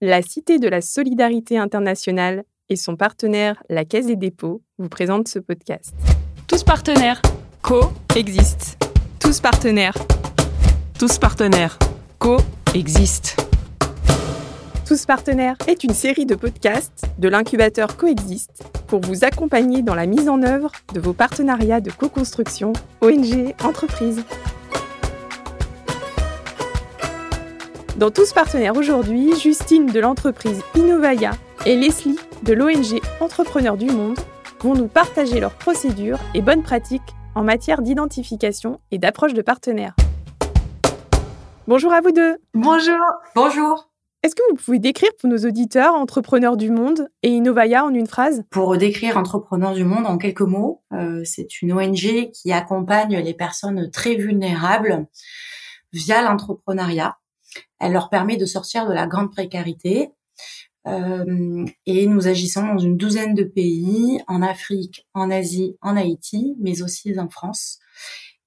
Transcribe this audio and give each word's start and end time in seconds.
La 0.00 0.22
Cité 0.22 0.60
de 0.60 0.68
la 0.68 0.80
Solidarité 0.80 1.58
internationale 1.58 2.44
et 2.68 2.76
son 2.76 2.94
partenaire, 2.94 3.60
la 3.68 3.84
Caisse 3.84 4.06
des 4.06 4.14
dépôts, 4.14 4.62
vous 4.78 4.88
présentent 4.88 5.26
ce 5.26 5.40
podcast. 5.40 5.92
Tous 6.46 6.62
partenaires. 6.62 7.20
Co-existent. 7.62 8.86
Tous 9.18 9.40
partenaires. 9.40 9.96
Tous 11.00 11.18
partenaires. 11.18 11.80
Co-existent. 12.20 13.42
Tous 14.86 15.04
partenaires 15.04 15.56
est 15.66 15.82
une 15.82 15.94
série 15.94 16.26
de 16.26 16.36
podcasts 16.36 17.06
de 17.18 17.28
l'incubateur 17.28 17.96
Coexiste 17.96 18.62
pour 18.86 19.00
vous 19.00 19.24
accompagner 19.24 19.82
dans 19.82 19.96
la 19.96 20.06
mise 20.06 20.28
en 20.28 20.44
œuvre 20.44 20.70
de 20.94 21.00
vos 21.00 21.12
partenariats 21.12 21.80
de 21.80 21.90
co-construction 21.90 22.72
ONG 23.00 23.52
entreprises. 23.64 24.22
Dans 27.98 28.12
Tous 28.12 28.32
partenaires 28.32 28.76
aujourd'hui, 28.76 29.34
Justine 29.40 29.86
de 29.86 29.98
l'entreprise 29.98 30.62
Innovaya 30.76 31.32
et 31.66 31.74
Leslie 31.74 32.16
de 32.44 32.52
l'ONG 32.52 33.00
Entrepreneurs 33.20 33.76
du 33.76 33.86
Monde 33.86 34.20
vont 34.60 34.74
nous 34.74 34.86
partager 34.86 35.40
leurs 35.40 35.58
procédures 35.58 36.20
et 36.32 36.40
bonnes 36.40 36.62
pratiques 36.62 37.02
en 37.34 37.42
matière 37.42 37.82
d'identification 37.82 38.78
et 38.92 38.98
d'approche 38.98 39.34
de 39.34 39.42
partenaires. 39.42 39.96
Bonjour 41.66 41.92
à 41.92 42.00
vous 42.00 42.12
deux. 42.12 42.36
Bonjour. 42.54 43.00
Bonjour. 43.34 43.90
Est-ce 44.22 44.36
que 44.36 44.42
vous 44.48 44.56
pouvez 44.56 44.78
décrire 44.78 45.10
pour 45.18 45.28
nos 45.28 45.38
auditeurs 45.38 45.94
Entrepreneurs 45.94 46.56
du 46.56 46.70
Monde 46.70 47.08
et 47.24 47.30
Innovaya 47.30 47.84
en 47.84 47.92
une 47.92 48.06
phrase? 48.06 48.44
Pour 48.50 48.76
décrire 48.76 49.16
Entrepreneurs 49.16 49.74
du 49.74 49.84
Monde 49.84 50.06
en 50.06 50.18
quelques 50.18 50.42
mots, 50.42 50.84
euh, 50.92 51.22
c'est 51.24 51.62
une 51.62 51.72
ONG 51.72 52.30
qui 52.30 52.52
accompagne 52.52 53.18
les 53.18 53.34
personnes 53.34 53.90
très 53.90 54.14
vulnérables 54.14 55.08
via 55.92 56.22
l'entrepreneuriat 56.22 57.16
elle 57.80 57.92
leur 57.92 58.10
permet 58.10 58.36
de 58.36 58.46
sortir 58.46 58.88
de 58.88 58.92
la 58.92 59.06
grande 59.06 59.32
précarité. 59.32 60.10
Euh, 60.86 61.66
et 61.86 62.06
nous 62.06 62.28
agissons 62.28 62.66
dans 62.66 62.78
une 62.78 62.96
douzaine 62.96 63.34
de 63.34 63.44
pays, 63.44 64.20
en 64.26 64.42
Afrique, 64.42 65.06
en 65.12 65.30
Asie, 65.30 65.76
en 65.82 65.96
Haïti, 65.96 66.56
mais 66.60 66.82
aussi 66.82 67.18
en 67.18 67.28
France, 67.28 67.78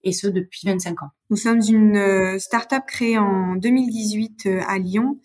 et 0.04 0.12
ce 0.12 0.28
depuis 0.28 0.62
25 0.66 1.04
ans. 1.04 1.10
Nous 1.30 1.38
sommes 1.38 1.62
une 1.68 1.98
euh, 1.98 2.40
start-up 2.40 2.84
créée 2.88 3.20
en 3.20 3.56
2018 3.56 4.46
euh, 4.48 4.62
à 4.68 4.80
Lyon 4.80 5.20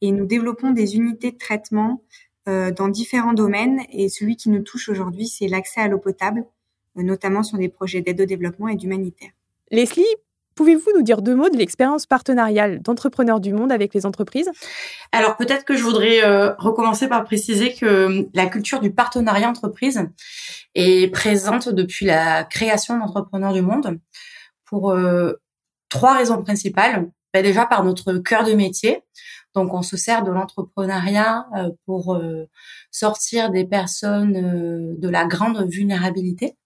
et 0.00 0.10
nous 0.10 0.26
développons 0.26 0.70
des 0.70 0.96
unités 0.96 1.32
de 1.32 1.38
traitement 1.38 2.02
dans 2.46 2.86
différents 2.86 3.32
domaines. 3.32 3.80
Et 3.90 4.08
celui 4.08 4.36
qui 4.36 4.50
nous 4.50 4.62
touche 4.62 4.88
aujourd'hui, 4.88 5.26
c'est 5.26 5.48
l'accès 5.48 5.80
à 5.80 5.88
l'eau 5.88 5.98
potable, 5.98 6.44
notamment 6.94 7.42
sur 7.42 7.58
des 7.58 7.68
projets 7.68 8.02
d'aide 8.02 8.20
au 8.20 8.24
développement 8.24 8.68
et 8.68 8.76
d'humanitaire. 8.76 9.30
Leslie, 9.72 10.04
Pouvez-vous 10.56 10.90
nous 10.96 11.02
dire 11.02 11.20
deux 11.20 11.34
mots 11.34 11.50
de 11.50 11.56
l'expérience 11.58 12.06
partenariale 12.06 12.80
d'entrepreneurs 12.80 13.40
du 13.40 13.52
monde 13.52 13.70
avec 13.70 13.92
les 13.92 14.06
entreprises? 14.06 14.50
Alors 15.12 15.36
peut-être 15.36 15.66
que 15.66 15.76
je 15.76 15.82
voudrais 15.82 16.24
euh, 16.24 16.54
recommencer 16.54 17.08
par 17.08 17.24
préciser 17.24 17.74
que 17.74 17.84
euh, 17.84 18.22
la 18.32 18.46
culture 18.46 18.80
du 18.80 18.90
partenariat 18.90 19.50
entreprise 19.50 20.08
est 20.74 21.12
présente 21.12 21.68
depuis 21.68 22.06
la 22.06 22.42
création 22.44 22.98
d'entrepreneurs 22.98 23.52
du 23.52 23.60
monde 23.60 24.00
pour 24.64 24.92
euh, 24.92 25.34
trois 25.90 26.16
raisons 26.16 26.42
principales. 26.42 27.10
Ben, 27.34 27.42
déjà 27.42 27.66
par 27.66 27.84
notre 27.84 28.14
cœur 28.14 28.44
de 28.44 28.54
métier. 28.54 29.02
Donc 29.54 29.74
on 29.74 29.82
se 29.82 29.98
sert 29.98 30.22
de 30.22 30.30
l'entrepreneuriat 30.30 31.46
pour 31.84 32.18
sortir 32.90 33.50
des 33.50 33.64
personnes 33.64 34.96
de 34.98 35.08
la 35.08 35.24
grande 35.24 35.66
vulnérabilité 35.68 36.56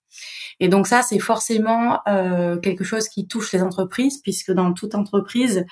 et 0.60 0.68
donc 0.68 0.86
ça, 0.86 1.02
c'est 1.02 1.18
forcément 1.18 2.00
euh, 2.06 2.58
quelque 2.58 2.84
chose 2.84 3.08
qui 3.08 3.26
touche 3.26 3.52
les 3.52 3.62
entreprises, 3.62 4.20
puisque 4.22 4.52
dans 4.52 4.72
toute 4.72 4.94
entreprise, 4.94 5.64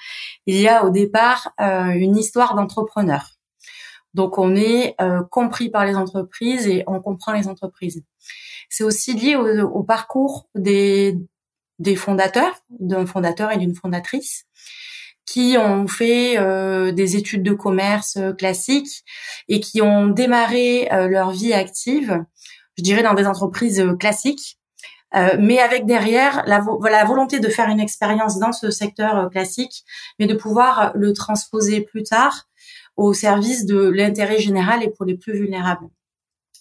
il 0.47 0.57
y 0.57 0.67
a 0.67 0.85
au 0.85 0.91
départ 0.91 1.53
euh, 1.61 1.91
une 1.91 2.17
histoire 2.17 2.55
d'entrepreneur. 2.55 3.35
Donc 4.15 4.39
on 4.39 4.57
est 4.57 4.95
euh, 5.01 5.23
compris 5.31 5.69
par 5.69 5.85
les 5.85 5.95
entreprises 5.95 6.67
et 6.67 6.85
on 6.87 7.01
comprend 7.01 7.33
les 7.33 7.49
entreprises. 7.49 8.03
C'est 8.71 8.85
aussi 8.85 9.13
lié 9.15 9.37
au, 9.37 9.83
parcours 9.83 10.49
des, 10.55 11.19
des 11.79 11.97
fondateurs, 11.97 12.55
d'un 12.71 13.07
fondateur 13.07 13.53
et 13.53 13.59
d'une 13.59 13.75
fondatrice, 13.75 14.47
qui 15.27 15.57
ont 15.59 15.87
fait 15.87 16.37
des 16.93 17.17
études 17.17 17.43
de 17.43 17.53
commerce 17.53 18.19
classiques 18.37 19.05
et 19.49 19.61
qui 19.61 19.81
ont 19.81 20.09
démarré 20.09 20.89
leur 20.91 21.31
vie 21.31 21.53
active, 21.53 22.25
je 22.79 22.83
dirais 22.83 23.03
dans 23.03 23.15
des 23.15 23.27
entreprises 23.27 23.85
classiques, 23.99 24.59
euh, 25.15 25.37
mais 25.39 25.59
avec 25.59 25.87
derrière 25.87 26.45
la, 26.47 26.65
la, 26.83 27.05
volonté 27.05 27.41
de 27.41 27.49
faire 27.49 27.69
une 27.69 27.81
expérience 27.81 28.39
dans 28.39 28.53
ce 28.53 28.71
secteur 28.71 29.17
euh, 29.17 29.29
classique, 29.29 29.85
mais 30.19 30.27
de 30.27 30.35
pouvoir 30.35 30.93
le 30.95 31.13
transposer 31.13 31.81
plus 31.81 32.03
tard 32.03 32.45
au 32.97 33.13
service 33.13 33.65
de 33.65 33.89
l'intérêt 33.89 34.39
général 34.39 34.83
et 34.83 34.91
pour 34.91 35.07
les 35.07 35.17
plus 35.17 35.33
vulnérables. 35.33 35.87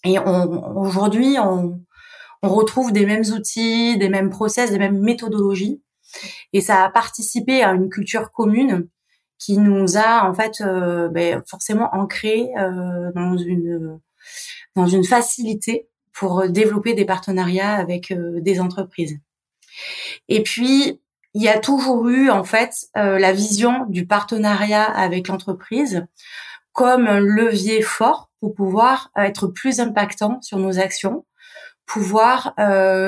Et 0.05 0.17
aujourd'hui, 0.19 1.37
on, 1.39 1.81
on, 2.41 2.49
retrouve 2.49 2.93
des 2.93 3.05
mêmes 3.05 3.25
outils, 3.35 3.97
des 3.97 4.09
mêmes 4.09 4.29
process, 4.29 4.71
des 4.71 4.77
mêmes 4.77 4.99
méthodologies, 4.99 5.81
et 6.53 6.61
ça 6.61 6.85
a 6.85 6.89
participé 6.89 7.63
à 7.63 7.71
une 7.73 7.89
culture 7.89 8.31
commune 8.31 8.87
qui 9.39 9.57
nous 9.57 9.97
a 9.97 10.27
en 10.27 10.33
fait 10.33 10.61
euh, 10.61 11.09
ben, 11.09 11.43
forcément 11.47 11.89
ancré 11.93 12.49
euh, 12.57 13.11
dans 13.13 13.37
une 13.37 13.99
dans 14.75 14.87
une 14.87 15.03
facilité 15.03 15.89
pour 16.17 16.39
euh, 16.39 16.47
développer 16.47 16.93
des 16.93 17.05
partenariats 17.05 17.75
avec 17.75 18.11
euh, 18.11 18.41
des 18.41 18.59
entreprises. 18.59 19.19
Et 20.27 20.41
puis, 20.41 20.99
il 21.35 21.43
y 21.43 21.47
a 21.47 21.59
toujours 21.59 22.07
eu 22.09 22.29
en 22.31 22.43
fait 22.43 22.73
euh, 22.97 23.19
la 23.19 23.31
vision 23.31 23.85
du 23.87 24.07
partenariat 24.07 24.83
avec 24.83 25.27
l'entreprise 25.27 26.05
comme 26.73 27.07
un 27.07 27.19
levier 27.19 27.81
fort 27.81 28.31
pour 28.39 28.55
pouvoir 28.55 29.11
être 29.15 29.47
plus 29.47 29.79
impactant 29.79 30.41
sur 30.41 30.57
nos 30.59 30.79
actions, 30.79 31.25
pouvoir 31.87 32.53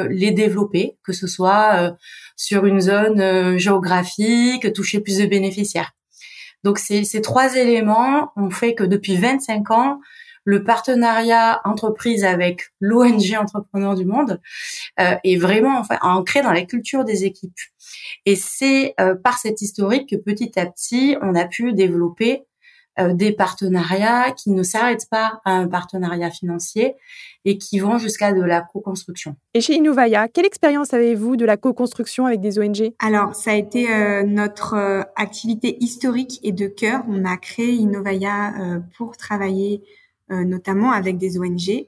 les 0.10 0.32
développer, 0.32 0.98
que 1.04 1.14
ce 1.14 1.28
soit 1.28 1.96
sur 2.36 2.66
une 2.66 2.82
zone 2.82 3.60
géographique, 3.60 4.74
toucher 4.74 5.02
plus 5.02 5.20
de 5.20 5.28
bénéficiaires. 5.28 5.92
Donc 6.64 6.80
ces 6.80 7.22
trois 7.22 7.58
éléments 7.58 8.32
ont 8.36 8.50
fait 8.50 8.74
que 8.74 8.84
depuis 8.84 9.18
25 9.18 9.70
ans, 9.70 10.00
le 10.50 10.64
partenariat 10.64 11.62
entreprise 11.64 12.24
avec 12.24 12.72
l'ONG 12.80 13.36
Entrepreneurs 13.40 13.94
du 13.94 14.06
Monde 14.06 14.42
euh, 15.00 15.14
est 15.24 15.38
vraiment 15.38 15.78
enfin, 15.78 16.00
ancré 16.02 16.42
dans 16.42 16.52
la 16.52 16.64
culture 16.64 17.06
des 17.06 17.24
équipes. 17.24 17.60
Et 18.26 18.36
c'est 18.36 18.96
euh, 19.00 19.14
par 19.14 19.38
cette 19.38 19.62
historique 19.62 20.10
que 20.10 20.16
petit 20.16 20.60
à 20.60 20.66
petit, 20.66 21.16
on 21.22 21.36
a 21.36 21.46
pu 21.46 21.74
développer 21.74 22.46
euh, 22.98 23.14
des 23.14 23.32
partenariats 23.32 24.32
qui 24.32 24.50
ne 24.50 24.64
s'arrêtent 24.64 25.08
pas 25.12 25.40
à 25.46 25.52
un 25.52 25.68
partenariat 25.68 26.32
financier 26.32 26.96
et 27.46 27.60
qui 27.60 27.78
vont 27.78 28.00
jusqu'à 28.00 28.34
de 28.34 28.42
la 28.42 28.62
co-construction. 28.62 29.36
Et 29.54 29.62
chez 29.62 29.76
Innovaya, 29.76 30.30
quelle 30.30 30.48
expérience 30.48 30.96
avez-vous 30.96 31.36
de 31.36 31.46
la 31.46 31.58
co-construction 31.58 32.26
avec 32.26 32.42
des 32.42 32.58
ONG 32.58 32.92
Alors, 32.98 33.36
ça 33.36 33.52
a 33.52 33.54
été 33.54 33.88
notre 34.26 35.06
activité 35.16 35.78
historique 35.80 36.40
et 36.42 36.52
de 36.52 36.66
cœur. 36.68 37.04
On 37.08 37.24
a 37.24 37.38
créé 37.38 37.74
Innovaya 37.74 38.82
pour 38.98 39.16
travailler 39.16 39.84
euh, 39.84 39.86
notamment 40.30 40.92
avec 40.92 41.18
des 41.18 41.40
ONG. 41.40 41.88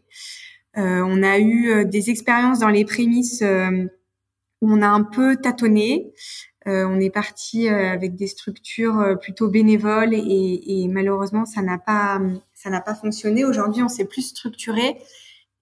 Euh, 0.77 1.01
on 1.05 1.21
a 1.21 1.37
eu 1.37 1.69
euh, 1.69 1.83
des 1.83 2.09
expériences 2.09 2.59
dans 2.59 2.69
les 2.69 2.85
prémices 2.85 3.43
où 4.61 4.71
on 4.71 4.81
a 4.81 4.87
un 4.87 5.03
peu 5.03 5.35
tâtonné. 5.35 6.13
on 6.65 6.99
est 6.99 7.09
parti 7.09 7.67
avec 7.67 8.15
des 8.15 8.27
structures 8.27 9.17
plutôt 9.19 9.49
bénévoles 9.49 10.13
et, 10.13 10.61
et 10.67 10.87
malheureusement 10.87 11.45
ça 11.45 11.63
n'a 11.63 11.79
pas 11.79 12.21
ça 12.53 12.69
n'a 12.69 12.81
pas 12.81 12.93
fonctionné. 12.93 13.43
Aujourd'hui, 13.43 13.81
on 13.81 13.87
s'est 13.87 14.05
plus 14.05 14.21
structuré 14.21 14.97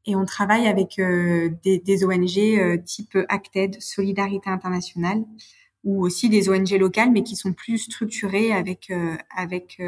et 0.06 0.18
on 0.18 0.26
travaille 0.26 0.68
avec 0.68 0.98
des, 0.98 1.80
des, 1.80 2.04
ONG 2.04 2.84
type 2.84 3.18
Acted, 3.30 3.82
Solidarité 3.82 4.50
Internationale, 4.50 5.24
ou 5.86 6.04
aussi 6.04 6.28
des 6.28 6.50
ONG 6.50 6.72
locales, 6.72 7.12
mais 7.12 7.24
qui 7.24 7.38
sont 7.38 7.54
plus 7.54 7.78
structurées 7.78 8.52
avec 8.52 8.92
avec 9.38 9.82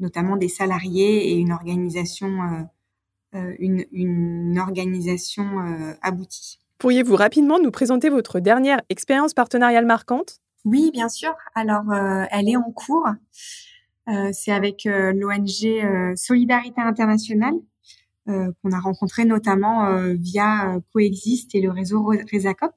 notamment 0.00 0.36
des 0.36 0.48
salariés 0.48 1.30
et 1.30 1.34
une 1.36 1.52
organisation, 1.52 2.28
euh, 2.28 3.38
euh, 3.38 3.54
une, 3.58 3.84
une, 3.92 4.58
organisation 4.58 5.44
euh, 5.60 5.94
aboutie. 6.02 6.60
Pourriez-vous 6.78 7.16
rapidement 7.16 7.58
nous 7.58 7.70
présenter 7.70 8.08
votre 8.08 8.40
dernière 8.40 8.80
expérience 8.88 9.34
partenariale 9.34 9.86
marquante? 9.86 10.40
Oui, 10.64 10.90
bien 10.92 11.08
sûr. 11.08 11.34
Alors, 11.54 11.92
elle 12.30 12.48
est 12.48 12.56
en 12.56 12.70
cours. 12.70 13.06
C'est 14.32 14.52
avec 14.52 14.84
l'ONG 14.84 16.16
Solidarité 16.16 16.80
Internationale 16.80 17.54
qu'on 18.26 18.72
a 18.72 18.80
rencontré 18.80 19.24
notamment 19.24 19.88
via 20.14 20.78
Coexiste 20.92 21.54
et 21.54 21.60
le 21.60 21.70
réseau 21.70 22.12
Resacop 22.32 22.72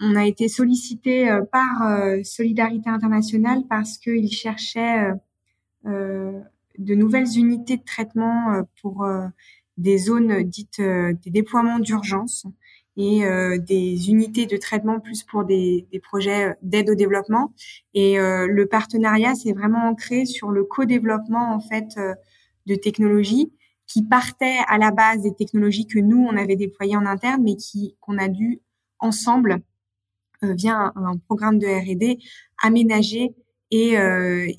on 0.00 0.14
a 0.14 0.26
été 0.26 0.48
sollicité 0.48 1.28
par 1.50 1.88
Solidarité 2.24 2.88
Internationale 2.88 3.62
parce 3.68 3.98
qu'ils 3.98 4.30
cherchaient 4.30 5.10
euh, 5.10 5.14
de 6.78 6.94
nouvelles 6.94 7.38
unités 7.38 7.76
de 7.76 7.84
traitement 7.84 8.52
euh, 8.52 8.62
pour 8.80 9.04
euh, 9.04 9.26
des 9.76 9.98
zones 9.98 10.42
dites 10.42 10.80
des 10.80 11.30
déploiements 11.30 11.78
d'urgence. 11.78 12.46
et 12.96 13.20
des 13.58 14.08
unités 14.08 14.46
de 14.46 14.56
traitement 14.56 15.00
plus 15.00 15.22
pour 15.22 15.44
des, 15.44 15.86
des 15.92 16.00
projets 16.00 16.56
d'aide 16.62 16.88
au 16.88 16.94
développement. 16.94 17.52
Et 17.92 18.16
le 18.16 18.64
partenariat, 18.64 19.34
c'est 19.34 19.52
vraiment 19.52 19.86
ancré 19.86 20.24
sur 20.24 20.50
le 20.50 20.64
co-développement 20.64 21.54
en 21.54 21.60
fait 21.60 21.88
de 22.64 22.74
technologies 22.74 23.52
qui 23.86 24.02
partaient 24.02 24.60
à 24.66 24.78
la 24.78 24.92
base 24.92 25.20
des 25.20 25.34
technologies 25.34 25.86
que 25.86 25.98
nous 25.98 26.26
on 26.26 26.38
avait 26.38 26.56
déployées 26.56 26.96
en 26.96 27.04
interne, 27.04 27.42
mais 27.42 27.56
qui 27.56 27.98
qu'on 28.00 28.16
a 28.16 28.28
dû 28.28 28.62
ensemble 28.98 29.60
via 30.40 30.90
un, 30.96 31.18
programme 31.18 31.58
de 31.58 31.66
R&D 31.66 32.18
aménager 32.62 33.34
et 33.70 33.94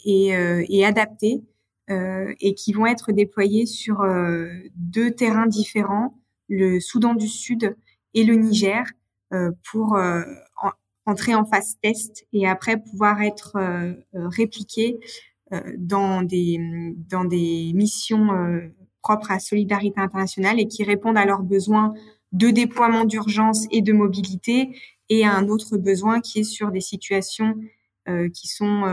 et, 0.05 0.27
et 0.69 0.85
adapter 0.85 1.41
euh, 1.89 2.33
et 2.41 2.53
qui 2.53 2.73
vont 2.73 2.85
être 2.85 3.13
déployés 3.13 3.65
sur 3.65 4.01
euh, 4.01 4.49
deux 4.75 5.11
terrains 5.11 5.47
différents, 5.47 6.19
le 6.49 6.81
Soudan 6.81 7.13
du 7.13 7.29
Sud 7.29 7.77
et 8.13 8.25
le 8.25 8.35
Niger, 8.35 8.83
euh, 9.33 9.51
pour 9.71 9.97
entrer 11.05 11.33
en 11.33 11.45
phase 11.45 11.77
test 11.81 12.27
et 12.33 12.45
après 12.45 12.77
pouvoir 12.77 13.21
être 13.21 13.57
répliqués 14.13 14.99
dans 15.77 16.21
des 16.21 16.59
dans 17.09 17.23
des 17.23 17.71
missions 17.73 18.27
propres 19.01 19.31
à 19.31 19.39
Solidarité 19.39 20.01
internationale 20.01 20.59
et 20.59 20.67
qui 20.67 20.83
répondent 20.83 21.17
à 21.17 21.25
leurs 21.25 21.43
besoins 21.43 21.93
de 22.33 22.49
déploiement 22.49 23.05
d'urgence 23.05 23.67
et 23.71 23.81
de 23.81 23.93
mobilité 23.93 24.77
et 25.07 25.25
à 25.25 25.33
un 25.33 25.47
autre 25.47 25.77
besoin 25.77 26.19
qui 26.19 26.39
est 26.39 26.43
sur 26.43 26.71
des 26.71 26.81
situations 26.81 27.55
qui 28.33 28.47
sont 28.47 28.83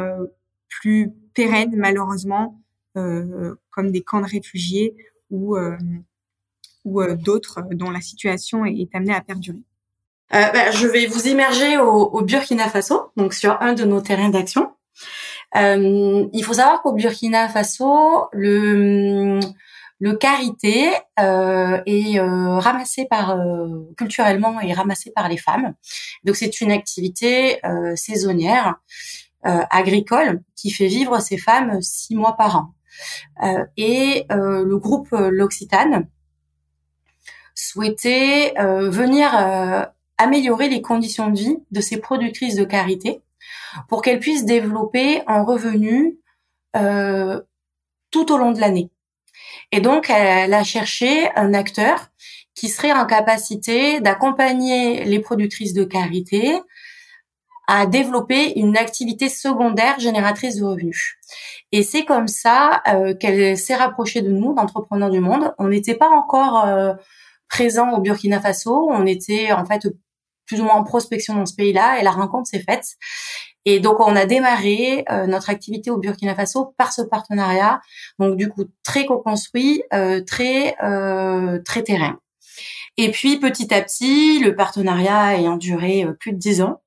plus 0.69 1.11
pérennes 1.35 1.75
malheureusement 1.77 2.61
euh, 2.97 3.55
comme 3.71 3.91
des 3.91 4.03
camps 4.03 4.21
de 4.21 4.27
réfugiés 4.27 4.95
ou, 5.31 5.57
euh, 5.57 5.77
ou 6.85 7.01
euh, 7.01 7.17
d'autres 7.17 7.63
dont 7.73 7.91
la 7.91 8.01
situation 8.01 8.65
est, 8.65 8.95
amenée 8.95 9.15
à 9.15 9.21
perdurer. 9.21 9.59
Euh, 10.33 10.47
bah, 10.53 10.71
je 10.71 10.87
vais 10.87 11.07
vous 11.07 11.27
immerger 11.27 11.77
au, 11.79 12.21
Burkina 12.23 12.69
Faso, 12.69 13.11
donc 13.17 13.35
sur 13.35 13.61
un 13.61 13.73
de 13.73 13.85
nos 13.85 14.01
terrains 14.01 14.31
d'action. 14.31 14.73
Euh, 15.57 16.27
il 16.33 16.45
faut 16.45 16.55
savoir 16.55 16.83
qu'au 16.83 16.93
Burkina 16.93 17.49
Faso, 17.49 18.29
le 18.33 19.41
le 20.05 20.13
karité 20.17 20.91
euh, 21.19 21.81
est 21.87 22.21
ramassé 22.21 23.07
par 23.09 23.39
culturellement 23.97 24.61
et 24.61 24.73
ramassé 24.73 25.11
par 25.13 25.29
les 25.29 25.39
femmes. 25.39 25.75
Donc 26.25 26.37
c'est 26.37 26.61
une 26.61 26.73
activité 26.73 27.61
saisonnière 27.95 28.77
agricole 29.43 30.43
qui 30.57 30.71
fait 30.71 30.89
vivre 30.89 31.21
ces 31.21 31.39
femmes 31.39 31.81
six 31.81 32.17
mois 32.17 32.37
par 32.37 32.57
an. 32.57 32.75
Euh, 33.43 33.65
et 33.77 34.27
euh, 34.31 34.65
le 34.65 34.79
groupe 34.79 35.13
euh, 35.13 35.31
L'Occitane 35.31 36.09
souhaitait 37.55 38.53
venir 38.59 39.31
améliorer 40.19 40.69
les 40.69 40.83
conditions 40.83 41.31
de 41.31 41.39
vie 41.39 41.57
de 41.71 41.81
ces 41.81 41.99
productrices 41.99 42.57
de 42.57 42.65
carité 42.65 43.23
pour 43.89 44.03
qu'elles 44.03 44.19
puissent 44.19 44.45
développer 44.45 45.23
un 45.29 45.45
revenu 45.45 46.19
tout 48.11 48.33
au 48.33 48.39
long 48.39 48.51
de 48.51 48.59
l'année. 48.59 48.91
Et 49.73 49.81
donc, 49.81 50.11
elle 50.11 50.55
a 50.55 50.65
cherché 50.65 51.29
un 51.37 51.55
acteur 51.55 52.09
qui 52.55 52.69
serait 52.69 52.93
en 52.93 53.07
capacité 53.07 54.01
d'accompagner 54.01 55.05
les 55.05 55.19
productrices 55.19 55.73
de 55.73 55.85
carité 55.85 56.61
à 57.67 57.87
développer 57.87 58.59
une 58.59 58.77
activité 58.77 59.29
secondaire 59.29 59.99
génératrice 59.99 60.57
de 60.57 60.65
revenus. 60.65 61.17
Et 61.73 61.83
c'est 61.83 62.05
comme 62.05 62.29
ça 62.29 62.83
euh, 62.89 63.15
qu'elle 63.15 63.57
s'est 63.57 63.75
rapprochée 63.75 64.21
de 64.21 64.31
nous, 64.31 64.55
d'entrepreneurs 64.55 65.11
du 65.11 65.21
monde. 65.21 65.55
On 65.59 65.69
n'était 65.69 65.95
pas 65.95 66.11
encore 66.11 66.65
euh, 66.67 66.93
présent 67.49 67.93
au 67.93 68.01
Burkina 68.01 68.41
Faso, 68.41 68.89
on 68.91 69.07
était 69.07 69.53
en 69.53 69.65
fait 69.65 69.89
plus 70.47 70.61
ou 70.61 70.65
moins 70.65 70.75
en 70.75 70.85
prospection 70.85 71.35
dans 71.35 71.47
ce 71.47 71.55
pays-là, 71.55 71.99
et 71.99 72.03
la 72.03 72.11
rencontre 72.11 72.49
s'est 72.49 72.63
faite. 72.63 72.97
Et 73.65 73.81
donc 73.81 74.01
on 74.01 74.15
a 74.17 74.27
démarré 74.27 75.05
euh, 75.11 75.27
notre 75.27 75.51
activité 75.51 75.91
au 75.91 75.99
Burkina 75.99 76.35
Faso 76.35 76.75
par 76.77 76.93
ce 76.93 77.03
partenariat, 77.03 77.81
donc 78.19 78.37
du 78.37 78.49
coup 78.49 78.65
très 78.83 79.07
co-construit, 79.07 79.83
très 80.27 80.77
très 81.65 81.83
terrain. 81.83 82.19
Et 82.97 83.11
puis 83.11 83.39
petit 83.39 83.75
à 83.75 83.83
petit, 83.83 84.39
le 84.39 84.55
partenariat 84.55 85.37
ayant 85.37 85.57
duré 85.57 86.07
plus 86.21 86.33
de 86.33 86.39
dix 86.39 86.63
ans, 86.63 86.81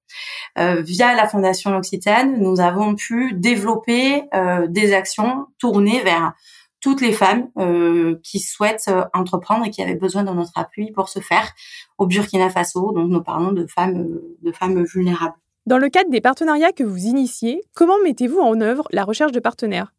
euh, 0.58 0.82
via 0.82 1.16
la 1.16 1.28
Fondation 1.28 1.72
L'Occitane, 1.72 2.40
nous 2.40 2.60
avons 2.60 2.96
pu 2.96 3.34
développer 3.34 4.24
euh, 4.34 4.68
des 4.68 4.94
actions 4.94 5.48
tournées 5.60 6.02
vers 6.02 6.34
toutes 6.80 7.02
les 7.02 7.12
femmes 7.12 7.50
euh, 7.58 8.20
qui 8.24 8.40
souhaitent 8.40 8.90
entreprendre 9.14 9.66
et 9.66 9.72
qui 9.72 9.82
avaient 9.82 9.96
besoin 9.96 10.24
de 10.24 10.32
notre 10.32 10.58
appui 10.58 10.92
pour 10.92 11.10
se 11.10 11.20
faire 11.20 11.52
au 11.98 12.08
Burkina 12.08 12.50
Faso. 12.50 12.92
Donc 12.92 13.10
nous 13.10 13.24
parlons 13.24 13.52
de 13.52 13.66
femmes, 13.68 14.20
de 14.42 14.52
femmes 14.52 14.84
vulnérables. 14.84 15.36
Dans 15.68 15.78
le 15.78 15.90
cadre 15.90 16.10
des 16.10 16.22
partenariats 16.22 16.72
que 16.72 16.84
vous 16.84 17.06
initiez, 17.06 17.62
comment 17.76 18.00
mettez-vous 18.04 18.40
en 18.40 18.60
œuvre 18.62 18.88
la 18.92 19.04
recherche 19.04 19.34
de 19.34 19.40
partenaires? 19.40 19.94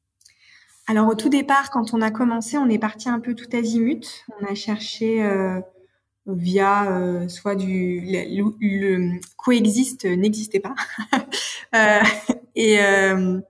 Alors 0.86 1.06
au 1.08 1.14
tout 1.14 1.28
départ, 1.28 1.70
quand 1.70 1.92
on 1.92 2.00
a 2.00 2.10
commencé, 2.10 2.56
on 2.58 2.68
est 2.70 2.78
parti 2.78 3.10
un 3.10 3.20
peu 3.20 3.34
tout 3.34 3.54
azimut. 3.54 4.24
On 4.40 4.50
a 4.50 4.54
cherché 4.54 5.22
via 6.28 6.90
euh, 6.90 7.28
soit 7.28 7.54
du 7.54 8.00
le, 8.00 9.20
coexiste 9.36 10.04
n'existait 10.04 10.60
pas 10.60 10.74
euh, 11.74 12.00
et 12.54 12.80
euh, 12.80 13.40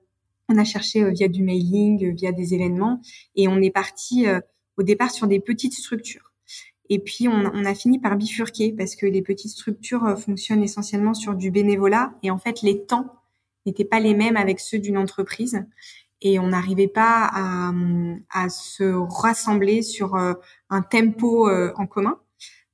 on 0.48 0.58
a 0.58 0.64
cherché 0.64 1.10
via 1.10 1.28
du 1.28 1.42
mailing, 1.42 2.14
via 2.14 2.32
des 2.32 2.54
événements 2.54 3.00
et 3.36 3.48
on 3.48 3.60
est 3.60 3.70
parti 3.70 4.26
au 4.76 4.82
départ 4.82 5.10
sur 5.10 5.26
des 5.26 5.40
petites 5.40 5.74
structures. 5.74 6.27
Et 6.88 6.98
puis 6.98 7.28
on, 7.28 7.50
on, 7.52 7.64
a 7.64 7.74
fini 7.74 7.98
par 7.98 8.16
bifurquer 8.16 8.72
parce 8.72 8.96
que 8.96 9.06
les 9.06 9.22
petites 9.22 9.52
structures 9.52 10.18
fonctionnent 10.18 10.62
essentiellement 10.62 11.14
sur 11.14 11.34
du 11.34 11.50
bénévolat 11.50 12.12
et 12.22 12.30
en 12.30 12.38
fait 12.38 12.62
les 12.62 12.86
temps 12.86 13.14
n'étaient 13.66 13.84
pas 13.84 14.00
les 14.00 14.14
mêmes 14.14 14.36
avec 14.36 14.60
ceux 14.60 14.78
d'une 14.78 14.96
entreprise 14.96 15.66
et 16.22 16.38
on 16.38 16.48
n'arrivait 16.48 16.88
pas 16.88 17.28
à, 17.32 17.72
à, 18.32 18.48
se 18.48 18.84
rassembler 19.22 19.82
sur 19.82 20.16
un 20.16 20.82
tempo 20.82 21.48
en 21.48 21.86
commun. 21.86 22.18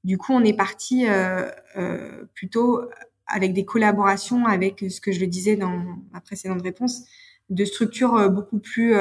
Du 0.05 0.19
coup, 0.19 0.35
on 0.35 0.45
est 0.45 0.57
parti 0.57 1.07
euh, 1.09 1.51
euh, 1.77 2.25
plutôt 2.35 2.83
avec 3.27 3.55
des 3.55 3.65
collaborations 3.65 4.45
avec 4.47 4.85
ce 4.91 5.01
que 5.01 5.13
je 5.13 5.21
le 5.21 5.27
disais 5.27 5.57
dans 5.57 5.83
ma 6.13 6.21
précédente 6.21 6.63
réponse, 6.63 7.07
de 7.49 7.65
structures 7.65 8.15
euh, 8.15 8.29
beaucoup 8.29 8.59
plus 8.59 8.95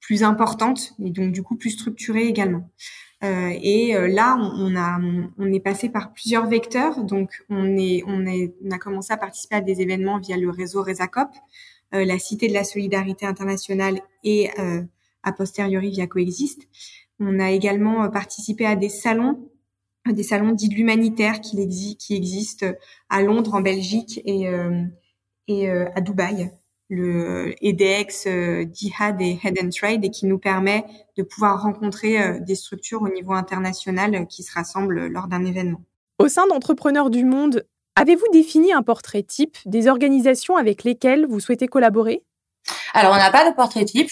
plus 0.00 0.24
importantes 0.24 0.94
et 0.98 1.10
donc 1.10 1.30
du 1.30 1.42
coup 1.42 1.56
plus 1.56 1.70
structurées 1.70 2.26
également. 2.26 2.68
Et 3.22 3.92
là, 4.08 4.36
on, 4.38 4.74
a, 4.76 4.98
on 5.38 5.52
est 5.52 5.60
passé 5.60 5.88
par 5.88 6.12
plusieurs 6.12 6.46
vecteurs. 6.46 7.04
Donc, 7.04 7.44
on 7.50 7.76
est, 7.76 8.02
on 8.06 8.26
est, 8.26 8.54
on 8.64 8.70
a 8.70 8.78
commencé 8.78 9.12
à 9.12 9.16
participer 9.16 9.56
à 9.56 9.60
des 9.60 9.80
événements 9.80 10.18
via 10.18 10.36
le 10.36 10.48
réseau 10.48 10.82
Resacop, 10.82 11.28
la 11.92 12.18
Cité 12.18 12.48
de 12.48 12.54
la 12.54 12.64
Solidarité 12.64 13.26
internationale 13.26 14.00
et 14.24 14.48
a 15.22 15.32
posteriori 15.32 15.90
via 15.90 16.06
Coexiste. 16.06 16.62
On 17.18 17.38
a 17.40 17.50
également 17.50 18.08
participé 18.10 18.64
à 18.64 18.74
des 18.74 18.88
salons 18.88 19.50
des 20.06 20.22
salons 20.22 20.52
dits 20.52 20.68
l'humanitaire 20.68 21.40
qui, 21.40 21.96
qui 21.96 22.14
existent 22.14 22.66
à 23.08 23.22
Londres, 23.22 23.54
en 23.54 23.60
Belgique 23.60 24.20
et, 24.24 24.48
euh, 24.48 24.84
et 25.46 25.68
euh, 25.68 25.88
à 25.94 26.00
Dubaï, 26.00 26.50
le 26.90 27.54
EDX, 27.62 28.26
euh, 28.26 28.66
Jihad 28.72 29.20
et 29.22 29.38
Head 29.42 29.58
and 29.62 29.70
Trade, 29.70 30.04
et 30.04 30.10
qui 30.10 30.26
nous 30.26 30.38
permet 30.38 30.84
de 31.16 31.22
pouvoir 31.22 31.62
rencontrer 31.62 32.40
des 32.40 32.54
structures 32.54 33.02
au 33.02 33.08
niveau 33.08 33.32
international 33.32 34.26
qui 34.26 34.42
se 34.42 34.52
rassemblent 34.52 35.06
lors 35.06 35.28
d'un 35.28 35.44
événement. 35.44 35.80
Au 36.18 36.28
sein 36.28 36.46
d'Entrepreneurs 36.46 37.10
du 37.10 37.24
Monde, 37.24 37.64
avez-vous 37.96 38.26
défini 38.32 38.72
un 38.72 38.82
portrait 38.82 39.22
type 39.22 39.56
des 39.64 39.88
organisations 39.88 40.56
avec 40.56 40.84
lesquelles 40.84 41.26
vous 41.26 41.40
souhaitez 41.40 41.68
collaborer? 41.68 42.22
Alors, 42.92 43.12
on 43.12 43.16
n'a 43.16 43.30
pas 43.30 43.48
de 43.48 43.54
portrait 43.54 43.84
type. 43.84 44.10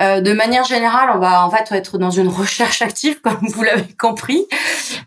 Euh, 0.00 0.20
de 0.20 0.32
manière 0.32 0.64
générale, 0.64 1.10
on 1.14 1.18
va 1.18 1.46
en 1.46 1.50
fait 1.50 1.72
être 1.74 1.98
dans 1.98 2.10
une 2.10 2.28
recherche 2.28 2.82
active, 2.82 3.20
comme 3.22 3.40
vous 3.48 3.62
l'avez 3.62 3.94
compris. 3.94 4.46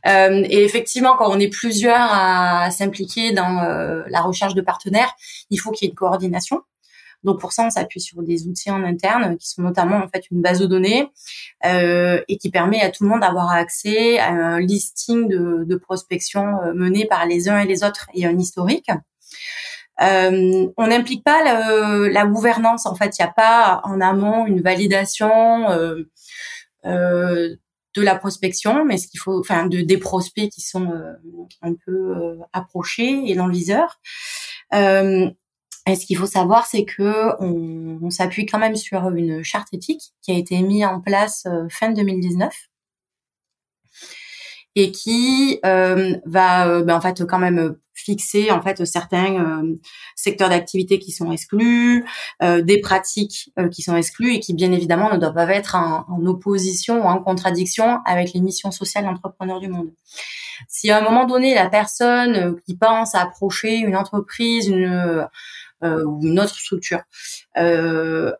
Euh, 0.07 0.43
et 0.45 0.63
effectivement, 0.63 1.15
quand 1.15 1.29
on 1.29 1.39
est 1.39 1.49
plusieurs 1.49 1.95
à 1.99 2.69
s'impliquer 2.71 3.31
dans 3.31 3.63
euh, 3.63 4.03
la 4.07 4.21
recherche 4.21 4.53
de 4.53 4.61
partenaires, 4.61 5.13
il 5.49 5.59
faut 5.59 5.71
qu'il 5.71 5.85
y 5.85 5.89
ait 5.89 5.91
une 5.91 5.95
coordination. 5.95 6.61
Donc 7.25 7.41
pour 7.41 7.51
ça, 7.51 7.65
on 7.65 7.69
s'appuie 7.69 7.99
sur 7.99 8.23
des 8.23 8.47
outils 8.47 8.71
en 8.71 8.83
interne 8.83 9.37
qui 9.37 9.49
sont 9.49 9.61
notamment 9.61 9.97
en 9.97 10.07
fait 10.07 10.25
une 10.31 10.41
base 10.41 10.59
de 10.59 10.65
données 10.65 11.09
et 11.63 12.37
qui 12.39 12.49
permet 12.51 12.81
à 12.81 12.91
tout 12.91 13.03
le 13.03 13.09
monde 13.09 13.21
d'avoir 13.21 13.51
accès 13.51 14.19
à 14.19 14.29
un 14.29 14.59
listing 14.59 15.27
de, 15.27 15.65
de 15.65 15.75
prospection 15.75 16.45
mené 16.73 17.05
par 17.05 17.25
les 17.25 17.49
uns 17.49 17.59
et 17.59 17.65
les 17.65 17.83
autres 17.83 18.07
et 18.13 18.25
un 18.25 18.37
historique. 18.37 18.89
Euh, 20.01 20.67
on 20.77 20.87
n'implique 20.87 21.23
pas 21.23 21.43
la 22.09 22.25
gouvernance. 22.25 22.85
En 22.85 22.95
fait, 22.95 23.17
il 23.17 23.21
n'y 23.21 23.29
a 23.29 23.33
pas 23.33 23.81
en 23.83 24.01
amont 24.01 24.45
une 24.45 24.61
validation 24.61 25.69
euh, 25.71 26.03
euh, 26.85 27.55
de 27.95 28.01
la 28.01 28.15
prospection, 28.15 28.83
mais 28.83 28.97
ce 28.97 29.07
qu'il 29.07 29.19
faut, 29.19 29.39
enfin, 29.39 29.67
de 29.67 29.81
des 29.81 29.97
prospects 29.97 30.49
qui 30.49 30.61
sont 30.61 30.93
un 31.61 31.73
peu 31.85 32.37
approchés 32.51 33.23
et 33.25 33.35
dans 33.35 33.47
le 33.47 33.53
viseur. 33.53 34.01
Et 35.87 35.95
ce 35.95 36.05
qu'il 36.05 36.17
faut 36.17 36.25
savoir, 36.25 36.65
c'est 36.65 36.83
que 36.83 37.41
on, 37.41 38.09
s'appuie 38.09 38.45
quand 38.45 38.59
même 38.59 38.75
sur 38.75 39.09
une 39.09 39.43
charte 39.43 39.67
éthique 39.73 40.13
qui 40.21 40.31
a 40.31 40.35
été 40.35 40.61
mise 40.61 40.85
en 40.85 40.99
place 41.01 41.47
fin 41.69 41.91
2019 41.91 42.53
et 44.75 44.91
qui 44.91 45.59
euh, 45.65 46.17
va 46.25 46.67
euh, 46.67 46.83
ben, 46.83 46.95
en 46.95 47.01
fait 47.01 47.25
quand 47.25 47.39
même 47.39 47.75
fixer 47.93 48.51
en 48.51 48.61
fait 48.61 48.85
certains 48.85 49.39
euh, 49.39 49.75
secteurs 50.15 50.49
d'activité 50.49 50.99
qui 50.99 51.11
sont 51.11 51.31
exclus, 51.31 52.05
des 52.41 52.81
pratiques 52.81 53.51
qui 53.71 53.81
sont 53.81 53.95
exclues 53.95 54.33
et 54.33 54.39
qui 54.41 54.53
bien 54.53 54.71
évidemment 54.73 55.11
ne 55.11 55.17
doivent 55.17 55.33
pas 55.33 55.47
être 55.47 55.75
en, 55.75 56.25
opposition 56.25 57.03
ou 57.03 57.07
en 57.07 57.19
contradiction 57.19 57.99
avec 58.05 58.33
les 58.33 58.41
missions 58.41 58.71
sociales 58.71 59.05
d'entrepreneurs 59.05 59.61
du 59.61 59.69
monde. 59.69 59.91
Si 60.67 60.91
à 60.91 60.99
un 60.99 61.01
moment 61.01 61.25
donné 61.25 61.55
la 61.55 61.69
personne 61.69 62.57
qui 62.65 62.75
pense 62.75 63.15
à 63.15 63.21
approcher 63.21 63.77
une 63.77 63.95
entreprise, 63.95 64.67
une 64.67 64.85
euh, 64.85 65.23
ou 65.83 66.25
une 66.25 66.39
autre 66.39 66.55
structure 66.55 67.01
euh, 67.57 68.31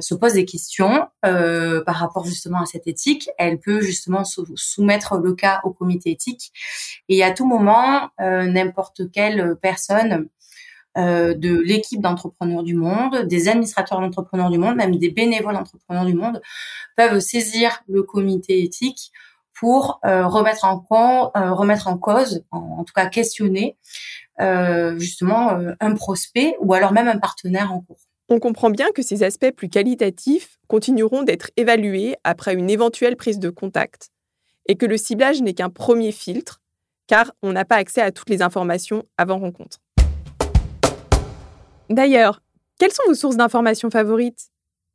se 0.00 0.14
pose 0.14 0.34
des 0.34 0.44
questions 0.44 1.08
euh, 1.24 1.82
par 1.84 1.96
rapport 1.96 2.24
justement 2.24 2.60
à 2.60 2.66
cette 2.66 2.86
éthique, 2.86 3.28
elle 3.38 3.58
peut 3.58 3.80
justement 3.80 4.24
soumettre 4.24 5.18
le 5.18 5.34
cas 5.34 5.60
au 5.64 5.70
comité 5.70 6.10
éthique. 6.10 6.52
Et 7.08 7.22
à 7.22 7.32
tout 7.32 7.46
moment 7.46 8.10
n'importe 8.18 9.10
quelle 9.12 9.56
personne 9.60 10.28
de 10.96 11.60
l'équipe 11.60 12.00
d'entrepreneurs 12.00 12.62
du 12.62 12.74
monde, 12.74 13.24
des 13.26 13.48
administrateurs 13.48 14.00
d'entrepreneurs 14.00 14.50
du 14.50 14.58
monde, 14.58 14.76
même 14.76 14.96
des 14.96 15.10
bénévoles 15.10 15.54
d'entrepreneurs 15.54 16.04
du 16.04 16.14
monde, 16.14 16.40
peuvent 16.96 17.20
saisir 17.20 17.82
le 17.88 18.02
comité 18.02 18.62
éthique 18.62 19.12
pour 19.54 20.00
remettre 20.02 20.64
en 20.64 20.78
cause, 20.78 21.30
remettre 21.34 21.88
en 21.88 21.98
cause, 21.98 22.44
en, 22.50 22.82
tout 22.84 22.94
cas 22.94 23.06
questionner 23.06 23.76
euh, 24.29 24.29
justement 24.98 25.58
euh, 25.58 25.72
un 25.80 25.94
prospect 25.94 26.56
ou 26.60 26.74
alors 26.74 26.92
même 26.92 27.08
un 27.08 27.18
partenaire 27.18 27.72
en 27.72 27.80
cours. 27.80 28.00
On 28.28 28.38
comprend 28.38 28.70
bien 28.70 28.90
que 28.92 29.02
ces 29.02 29.22
aspects 29.22 29.50
plus 29.50 29.68
qualitatifs 29.68 30.58
continueront 30.68 31.22
d'être 31.22 31.50
évalués 31.56 32.16
après 32.24 32.54
une 32.54 32.70
éventuelle 32.70 33.16
prise 33.16 33.38
de 33.38 33.50
contact 33.50 34.10
et 34.66 34.76
que 34.76 34.86
le 34.86 34.96
ciblage 34.96 35.42
n'est 35.42 35.54
qu'un 35.54 35.70
premier 35.70 36.12
filtre 36.12 36.60
car 37.06 37.32
on 37.42 37.52
n'a 37.52 37.64
pas 37.64 37.76
accès 37.76 38.00
à 38.00 38.12
toutes 38.12 38.30
les 38.30 38.40
informations 38.40 39.04
avant 39.18 39.38
rencontre. 39.38 39.78
D'ailleurs, 41.88 42.40
quelles 42.78 42.92
sont 42.92 43.02
vos 43.08 43.14
sources 43.14 43.36
d'informations 43.36 43.90
favorites 43.90 44.50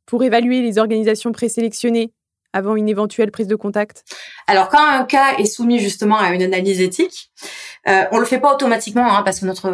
pour 0.06 0.24
évaluer 0.24 0.62
les 0.62 0.78
organisations 0.78 1.30
présélectionnées? 1.32 2.10
Avant 2.52 2.76
une 2.76 2.88
éventuelle 2.88 3.30
prise 3.30 3.48
de 3.48 3.56
contact? 3.56 4.04
Alors 4.46 4.68
quand 4.68 4.84
un 4.84 5.04
cas 5.04 5.36
est 5.38 5.44
soumis 5.44 5.78
justement 5.78 6.18
à 6.18 6.32
une 6.32 6.42
analyse 6.42 6.80
éthique, 6.80 7.30
euh, 7.88 8.04
on 8.12 8.18
le 8.18 8.24
fait 8.24 8.40
pas 8.40 8.52
automatiquement 8.54 9.16
hein, 9.16 9.22
parce 9.22 9.40
que 9.40 9.46
notre 9.46 9.70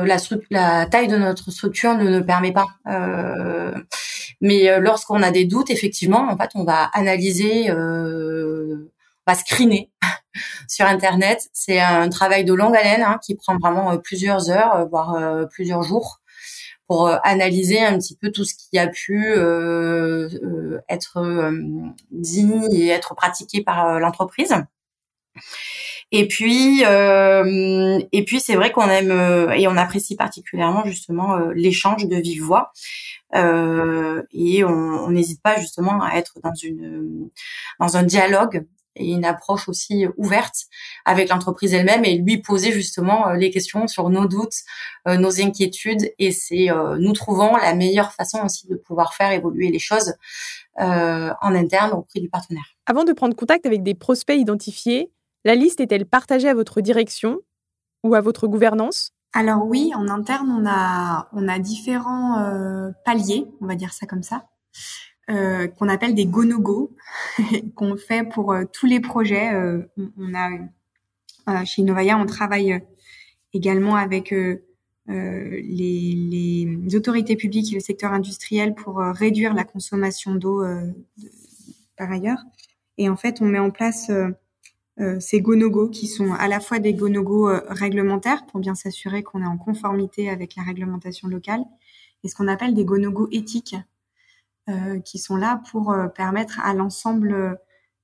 la, 0.50 0.86
taille 0.86 1.08
de 1.08 1.16
notre 1.16 1.50
structure 1.50 1.94
ne 1.94 2.18
le 2.18 2.24
permet 2.24 2.52
pas. 2.52 2.66
Euh, 2.88 3.72
mais 4.40 4.68
euh, 4.68 4.80
lorsqu'on 4.80 5.22
a 5.22 5.30
des 5.30 5.44
doutes, 5.44 5.70
effectivement, 5.70 6.28
en 6.28 6.36
fait, 6.36 6.50
on 6.54 6.64
va 6.64 6.90
analyser, 6.92 7.70
euh, 7.70 8.90
on 9.26 9.32
va 9.32 9.38
screener 9.38 9.90
sur 10.68 10.86
Internet. 10.86 11.48
C'est 11.52 11.80
un 11.80 12.08
travail 12.08 12.44
de 12.44 12.52
longue 12.52 12.76
haleine 12.76 13.02
hein, 13.02 13.18
qui 13.24 13.34
prend 13.34 13.56
vraiment 13.58 13.96
plusieurs 13.98 14.50
heures, 14.50 14.86
voire 14.88 15.48
plusieurs 15.50 15.82
jours 15.82 16.21
pour 16.88 17.08
analyser 17.24 17.80
un 17.80 17.98
petit 17.98 18.16
peu 18.16 18.30
tout 18.30 18.44
ce 18.44 18.54
qui 18.54 18.78
a 18.78 18.86
pu 18.88 19.32
euh, 19.34 20.78
être 20.88 21.52
dit 22.10 22.52
et 22.72 22.88
être 22.88 23.14
pratiqué 23.14 23.62
par 23.62 23.98
l'entreprise. 23.98 24.54
Et 26.14 26.28
puis, 26.28 26.84
euh, 26.84 27.98
et 28.12 28.24
puis 28.24 28.38
c'est 28.38 28.54
vrai 28.54 28.70
qu'on 28.70 28.88
aime 28.88 29.10
euh, 29.10 29.50
et 29.52 29.66
on 29.66 29.78
apprécie 29.78 30.14
particulièrement 30.14 30.84
justement 30.84 31.36
euh, 31.36 31.52
l'échange 31.54 32.06
de 32.06 32.16
vive 32.16 32.42
voix. 32.42 32.72
et 33.34 34.62
on 34.64 35.10
n'hésite 35.10 35.42
pas 35.42 35.58
justement 35.58 36.02
à 36.02 36.16
être 36.16 36.34
dans 36.44 36.54
une 36.54 37.30
dans 37.80 37.96
un 37.96 38.02
dialogue 38.02 38.66
et 38.96 39.12
une 39.12 39.24
approche 39.24 39.68
aussi 39.68 40.06
ouverte 40.16 40.66
avec 41.04 41.28
l'entreprise 41.28 41.74
elle-même 41.74 42.04
et 42.04 42.18
lui 42.18 42.38
poser 42.38 42.72
justement 42.72 43.30
les 43.32 43.50
questions 43.50 43.86
sur 43.86 44.10
nos 44.10 44.26
doutes, 44.26 44.60
nos 45.06 45.40
inquiétudes 45.40 46.12
et 46.18 46.32
c'est 46.32 46.68
nous 46.98 47.12
trouvons 47.12 47.56
la 47.56 47.74
meilleure 47.74 48.12
façon 48.12 48.40
aussi 48.44 48.68
de 48.68 48.76
pouvoir 48.76 49.14
faire 49.14 49.32
évoluer 49.32 49.70
les 49.70 49.78
choses 49.78 50.14
en 50.78 51.54
interne 51.54 51.92
auprès 51.92 52.20
du 52.20 52.28
partenaire. 52.28 52.64
Avant 52.86 53.04
de 53.04 53.12
prendre 53.12 53.34
contact 53.34 53.66
avec 53.66 53.82
des 53.82 53.94
prospects 53.94 54.36
identifiés, 54.36 55.10
la 55.44 55.54
liste 55.54 55.80
est-elle 55.80 56.06
partagée 56.06 56.48
à 56.48 56.54
votre 56.54 56.80
direction 56.80 57.40
ou 58.04 58.14
à 58.14 58.20
votre 58.20 58.46
gouvernance? 58.46 59.12
Alors 59.34 59.64
oui, 59.64 59.92
en 59.94 60.08
interne, 60.08 60.50
on 60.50 60.66
a, 60.68 61.28
on 61.32 61.48
a 61.48 61.58
différents 61.58 62.38
euh, 62.38 62.90
paliers, 63.04 63.46
on 63.60 63.66
va 63.66 63.74
dire 63.74 63.92
ça 63.92 64.06
comme 64.06 64.22
ça, 64.22 64.46
euh, 65.32 65.66
qu'on 65.66 65.88
appelle 65.88 66.14
des 66.14 66.26
go-no-go, 66.26 66.94
qu'on 67.74 67.96
fait 67.96 68.28
pour 68.28 68.52
euh, 68.52 68.64
tous 68.72 68.86
les 68.86 69.00
projets. 69.00 69.50
on, 70.18 70.34
a 70.34 71.64
chez 71.64 71.82
Innovaya, 71.82 72.16
on 72.18 72.26
travaille 72.26 72.80
également 73.52 73.96
avec 73.96 74.32
les, 75.08 76.78
autorités 76.94 77.34
publiques 77.34 77.72
et 77.72 77.74
le 77.74 77.80
secteur 77.80 78.12
industriel 78.12 78.74
pour 78.74 78.98
réduire 78.98 79.52
la 79.52 79.64
consommation 79.64 80.36
d'eau 80.36 80.62
par 81.96 82.12
ailleurs. 82.12 82.38
Et 82.96 83.08
en 83.08 83.16
fait, 83.16 83.40
on 83.40 83.46
met 83.46 83.58
en 83.58 83.70
place 83.70 84.08
euh, 85.00 85.18
ces 85.20 85.40
go-no-go 85.40 85.88
qui 85.88 86.06
sont 86.06 86.32
à 86.34 86.48
la 86.48 86.60
fois 86.60 86.78
des 86.78 86.92
go-no-go 86.92 87.48
euh, 87.48 87.60
réglementaires 87.68 88.44
pour 88.46 88.60
bien 88.60 88.74
s'assurer 88.74 89.22
qu'on 89.22 89.42
est 89.42 89.46
en 89.46 89.56
conformité 89.56 90.28
avec 90.28 90.54
la 90.54 90.62
réglementation 90.64 91.28
locale 91.28 91.64
et 92.22 92.28
ce 92.28 92.34
qu'on 92.34 92.46
appelle 92.46 92.74
des 92.74 92.84
go-no-go 92.84 93.26
éthiques 93.32 93.74
euh, 93.74 93.78
qui 95.04 95.18
sont 95.18 95.36
là 95.36 95.60
pour 95.70 95.94
permettre 96.14 96.60
à 96.60 96.72
l'ensemble 96.72 97.58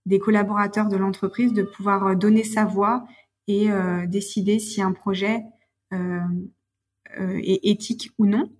des 0.06 0.18
collaborateurs 0.18 0.88
de 0.88 0.96
l'entreprise 0.96 1.52
de 1.52 1.62
pouvoir 1.62 2.16
donner 2.16 2.42
sa 2.42 2.64
voix 2.64 3.06
et 3.46 3.68
décider 4.06 4.58
si 4.58 4.82
un 4.82 4.92
projet 4.92 5.44
est 5.92 7.60
éthique 7.62 8.10
ou 8.18 8.26
non. 8.26 8.50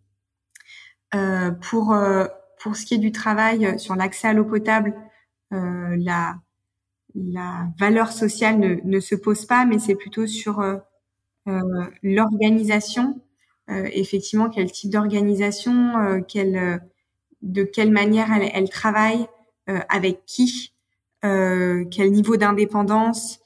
pour 1.63 1.97
pour 2.61 2.77
ce 2.77 2.87
qui 2.87 2.95
est 2.95 2.99
du 2.99 3.11
travail 3.11 3.79
sur 3.81 3.97
l'accès 3.97 4.29
à 4.29 4.33
l'eau 4.33 4.45
potable, 4.45 4.95
la 5.51 6.37
la 7.15 7.69
valeur 7.79 8.13
sociale 8.13 8.59
ne, 8.59 8.77
ne, 8.85 9.01
se 9.01 9.15
pose 9.15 9.47
pas, 9.47 9.65
mais 9.65 9.79
c'est 9.79 9.95
plutôt 9.95 10.27
sur 10.27 10.61
euh, 10.61 10.77
euh 11.49 11.85
l'organisation. 12.03 13.21
Euh, 13.71 13.89
effectivement, 13.93 14.49
quel 14.49 14.71
type 14.73 14.91
d'organisation, 14.91 15.99
euh, 15.99 16.21
quelle, 16.27 16.81
de 17.43 17.63
quelle 17.63 17.91
manière 17.91 18.33
elle, 18.33 18.51
elle 18.53 18.69
travaille, 18.69 19.27
avec 19.91 20.25
qui, 20.25 20.73
quel 21.23 22.11
niveau 22.11 22.37
d'indépendance, 22.37 23.41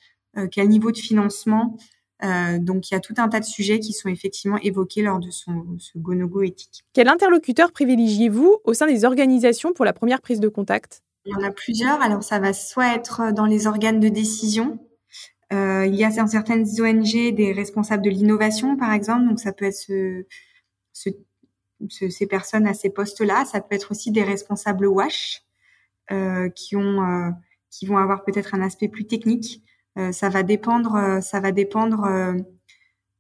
quel 0.52 0.68
niveau 0.68 0.92
de 0.92 0.98
financement. 0.98 1.76
donc, 2.20 2.90
il 2.90 2.94
y 2.94 2.96
a 2.96 3.00
tout 3.00 3.14
un 3.18 3.28
tas 3.28 3.40
de 3.40 3.44
sujets 3.44 3.80
qui 3.80 3.92
sont 3.92 4.08
effectivement 4.08 4.58
évoqués 4.58 5.02
lors 5.02 5.18
de 5.18 5.30
son, 5.30 5.66
ce 5.78 5.98
go-no-go 5.98 6.42
éthique. 6.42 6.84
Quel 6.92 7.08
interlocuteur 7.08 7.72
privilégiez-vous 7.72 8.58
au 8.62 8.72
sein 8.72 8.86
des 8.86 9.04
organisations 9.04 9.72
pour 9.72 9.84
la 9.84 9.92
première 9.92 10.20
prise 10.20 10.38
de 10.38 10.48
contact? 10.48 11.02
Il 11.24 11.32
y 11.32 11.34
en 11.34 11.42
a 11.42 11.50
plusieurs. 11.50 12.00
Alors, 12.02 12.22
ça 12.22 12.38
va 12.38 12.52
soit 12.52 12.94
être 12.94 13.32
dans 13.32 13.46
les 13.46 13.66
organes 13.66 14.00
de 14.00 14.08
décision. 14.08 14.78
Euh, 15.52 15.86
il 15.86 15.94
y 15.94 16.04
a 16.04 16.10
dans 16.10 16.26
certaines 16.26 16.66
ONG 16.80 17.34
des 17.34 17.52
responsables 17.52 18.02
de 18.02 18.10
l'innovation, 18.10 18.76
par 18.76 18.92
exemple. 18.92 19.28
Donc, 19.28 19.38
ça 19.38 19.52
peut 19.52 19.66
être 19.66 19.76
ce, 19.76 20.24
ce, 20.92 21.10
ces 21.88 22.26
personnes 22.26 22.66
à 22.66 22.74
ces 22.74 22.90
postes-là. 22.90 23.44
Ça 23.44 23.60
peut 23.60 23.74
être 23.74 23.90
aussi 23.90 24.10
des 24.10 24.22
responsables 24.22 24.86
WASH 24.86 25.42
euh, 26.10 26.48
qui 26.50 26.76
ont, 26.76 27.02
euh, 27.02 27.30
qui 27.70 27.86
vont 27.86 27.98
avoir 27.98 28.24
peut-être 28.24 28.54
un 28.54 28.62
aspect 28.62 28.88
plus 28.88 29.06
technique. 29.06 29.62
Euh, 29.98 30.12
ça 30.12 30.28
va 30.28 30.42
dépendre, 30.42 31.20
ça 31.22 31.40
va 31.40 31.52
dépendre 31.52 32.34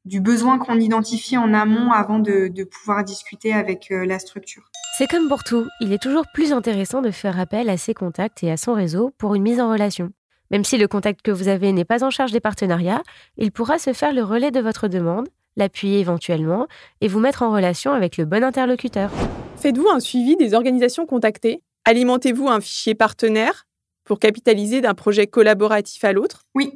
du 0.04 0.20
besoin 0.20 0.58
qu'on 0.58 0.80
identifie 0.80 1.36
en 1.36 1.54
amont 1.54 1.92
avant 1.92 2.18
de 2.18 2.64
pouvoir 2.64 3.04
discuter 3.04 3.52
avec 3.52 3.88
la 3.90 4.18
structure. 4.18 4.70
C'est 4.98 5.06
comme 5.06 5.28
pour 5.28 5.42
tout, 5.42 5.66
il 5.80 5.92
est 5.92 6.02
toujours 6.02 6.26
plus 6.34 6.52
intéressant 6.52 7.00
de 7.00 7.10
faire 7.10 7.40
appel 7.40 7.70
à 7.70 7.78
ses 7.78 7.94
contacts 7.94 8.42
et 8.42 8.50
à 8.50 8.58
son 8.58 8.74
réseau 8.74 9.10
pour 9.16 9.34
une 9.34 9.42
mise 9.42 9.60
en 9.60 9.70
relation. 9.70 10.12
Même 10.50 10.64
si 10.64 10.76
le 10.76 10.86
contact 10.86 11.22
que 11.22 11.30
vous 11.30 11.48
avez 11.48 11.72
n'est 11.72 11.86
pas 11.86 12.04
en 12.04 12.10
charge 12.10 12.30
des 12.30 12.40
partenariats, 12.40 13.02
il 13.38 13.52
pourra 13.52 13.78
se 13.78 13.94
faire 13.94 14.12
le 14.12 14.22
relais 14.22 14.50
de 14.50 14.60
votre 14.60 14.86
demande, 14.86 15.28
l'appuyer 15.56 16.00
éventuellement 16.00 16.66
et 17.00 17.08
vous 17.08 17.20
mettre 17.20 17.42
en 17.42 17.52
relation 17.52 17.92
avec 17.92 18.16
le 18.16 18.24
bon 18.24 18.42
interlocuteur. 18.44 19.10
Faites-vous 19.56 19.88
un 19.88 20.00
suivi 20.00 20.36
des 20.36 20.54
organisations 20.54 21.06
contactées? 21.06 21.62
Alimentez-vous 21.84 22.48
un 22.48 22.60
fichier 22.60 22.94
partenaire 22.94 23.66
pour 24.04 24.18
capitaliser 24.18 24.80
d'un 24.80 24.94
projet 24.94 25.26
collaboratif 25.26 26.04
à 26.04 26.12
l'autre? 26.12 26.42
Oui, 26.54 26.72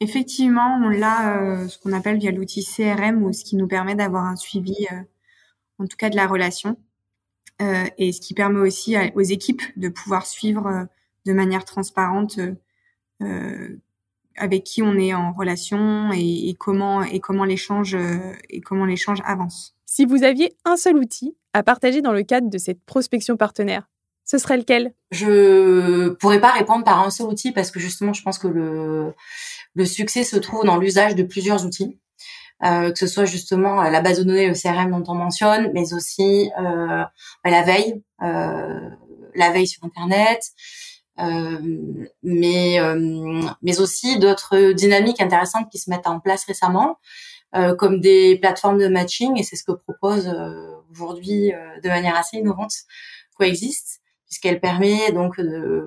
effectivement, 0.00 0.80
on 0.84 0.88
l'a 0.88 1.40
euh, 1.40 1.68
ce 1.68 1.78
qu'on 1.78 1.92
appelle 1.92 2.18
via 2.18 2.30
l'outil 2.30 2.64
CRM 2.64 3.22
ou 3.22 3.32
ce 3.32 3.44
qui 3.44 3.56
nous 3.56 3.68
permet 3.68 3.94
d'avoir 3.94 4.24
un 4.24 4.36
suivi, 4.36 4.86
euh, 4.92 4.96
en 5.78 5.86
tout 5.86 5.96
cas 5.96 6.10
de 6.10 6.16
la 6.16 6.26
relation. 6.26 6.76
Euh, 7.62 7.84
et 7.98 8.12
ce 8.12 8.20
qui 8.20 8.34
permet 8.34 8.60
aussi 8.60 8.96
aux 9.14 9.22
équipes 9.22 9.62
de 9.76 9.88
pouvoir 9.88 10.26
suivre 10.26 10.66
euh, 10.66 10.84
de 11.26 11.32
manière 11.32 11.64
transparente 11.64 12.38
euh, 13.22 13.76
avec 14.36 14.64
qui 14.64 14.82
on 14.82 14.98
est 14.98 15.14
en 15.14 15.32
relation 15.32 16.10
et, 16.12 16.54
comment 16.58 17.02
et 17.02 17.20
comment 17.20 17.44
l'échange 17.44 17.96
et 18.50 18.60
comment 18.60 18.84
l'échange 18.84 19.20
avance. 19.24 19.74
Si 19.86 20.04
vous 20.04 20.22
aviez 20.24 20.56
un 20.64 20.76
seul 20.76 20.96
outil 20.96 21.36
à 21.52 21.62
partager 21.62 22.00
dans 22.00 22.12
le 22.12 22.22
cadre 22.22 22.48
de 22.48 22.58
cette 22.58 22.82
prospection 22.84 23.36
partenaire, 23.36 23.88
ce 24.24 24.38
serait 24.38 24.56
lequel? 24.56 24.94
Je 25.10 26.10
pourrais 26.10 26.40
pas 26.40 26.52
répondre 26.52 26.84
par 26.84 27.04
un 27.04 27.10
seul 27.10 27.26
outil 27.26 27.52
parce 27.52 27.70
que 27.70 27.80
justement, 27.80 28.12
je 28.12 28.22
pense 28.22 28.38
que 28.38 28.48
le 28.48 29.12
le 29.74 29.84
succès 29.86 30.24
se 30.24 30.36
trouve 30.36 30.64
dans 30.64 30.76
l'usage 30.76 31.14
de 31.14 31.22
plusieurs 31.22 31.64
outils. 31.64 31.98
Euh, 32.64 32.92
que 32.92 32.98
ce 32.98 33.08
soit 33.08 33.24
justement 33.24 33.82
la 33.82 34.00
base 34.00 34.18
de 34.18 34.22
données, 34.22 34.46
le 34.46 34.54
CRM 34.54 34.92
dont 34.92 35.02
on 35.10 35.16
mentionne, 35.16 35.72
mais 35.74 35.94
aussi 35.94 36.48
euh, 36.60 37.02
la 37.44 37.62
veille, 37.62 38.00
euh, 38.22 38.88
la 39.34 39.50
veille 39.50 39.66
sur 39.66 39.82
Internet, 39.82 40.44
euh, 40.44 40.52
mais 41.18 42.78
mais 43.62 43.80
aussi 43.80 44.18
d'autres 44.18 44.72
dynamiques 44.72 45.20
intéressantes 45.20 45.70
qui 45.70 45.78
se 45.78 45.90
mettent 45.90 46.06
en 46.06 46.20
place 46.20 46.44
récemment, 46.44 46.98
comme 47.78 48.00
des 48.00 48.38
plateformes 48.38 48.78
de 48.78 48.88
matching, 48.88 49.38
et 49.38 49.42
c'est 49.42 49.56
ce 49.56 49.64
que 49.64 49.72
propose 49.72 50.34
aujourd'hui 50.90 51.52
de 51.82 51.88
manière 51.88 52.16
assez 52.16 52.38
innovante 52.38 52.72
Coexist, 53.36 54.00
puisqu'elle 54.26 54.60
permet 54.60 55.12
donc 55.12 55.38
de 55.38 55.86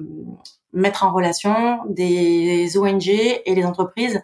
mettre 0.73 1.03
en 1.03 1.13
relation 1.13 1.79
des 1.89 2.77
ONG 2.77 3.07
et 3.07 3.55
les 3.55 3.65
entreprises 3.65 4.21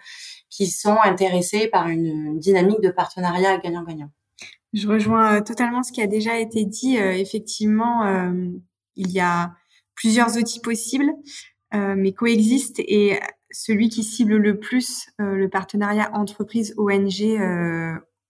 qui 0.50 0.68
sont 0.68 0.98
intéressés 1.04 1.68
par 1.68 1.88
une 1.88 2.38
dynamique 2.38 2.82
de 2.82 2.92
partenariat 2.92 3.58
gagnant-gagnant. 3.58 4.12
Je 4.74 4.88
rejoins 4.88 5.38
euh, 5.38 5.42
totalement 5.42 5.82
ce 5.82 5.92
qui 5.92 6.02
a 6.02 6.08
déjà 6.08 6.38
été 6.38 6.66
dit. 6.66 6.98
Euh, 6.98 7.14
effectivement, 7.14 8.06
euh, 8.06 8.50
il 8.96 9.10
y 9.12 9.20
a 9.20 9.54
plusieurs 9.96 10.38
outils 10.38 10.60
possibles, 10.60 11.12
mais 11.74 12.12
coexiste 12.12 12.80
et 12.80 13.20
celui 13.52 13.90
qui 13.90 14.04
cible 14.04 14.36
le 14.36 14.60
plus 14.60 15.10
le 15.18 15.48
partenariat 15.48 16.12
entreprise-ONG 16.14 17.40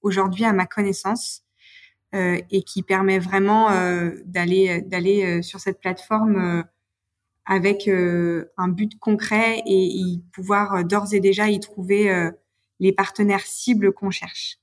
aujourd'hui 0.01 0.45
à 0.45 0.53
ma 0.53 0.67
connaissance 0.67 1.43
et 2.13 2.63
qui 2.63 2.83
permet 2.83 3.17
vraiment 3.17 3.69
d'aller 4.25 4.81
d'aller 4.81 5.41
sur 5.41 5.59
cette 5.59 5.79
plateforme 5.79 6.65
avec 7.45 7.87
euh, 7.87 8.51
un 8.57 8.67
but 8.69 8.97
concret 8.99 9.61
et, 9.65 10.21
pouvoir 10.31 10.75
euh, 10.75 10.83
d'ores 10.83 11.13
et 11.13 11.19
déjà 11.19 11.49
y 11.49 11.59
trouver 11.59 12.09
euh, 12.09 12.31
les 12.79 12.93
partenaires 12.93 13.45
cibles 13.45 13.91
qu'on 13.91 14.11
cherche. 14.11 14.57